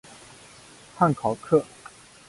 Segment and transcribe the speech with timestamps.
[0.95, 1.63] 汉考克。